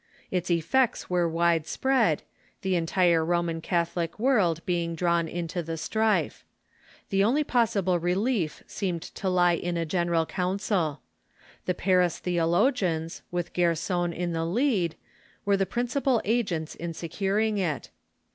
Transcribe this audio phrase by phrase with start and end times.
[0.31, 2.23] Its effects were widespread,
[2.63, 6.43] the entire Roman Catholic world being drawn into the strife.
[7.11, 11.01] The only possi ble relief seemed to lie in a general council.
[11.67, 14.95] The Paris theo logians, with Gerson in the lead,
[15.45, 17.91] were tlie principal agents in securing it.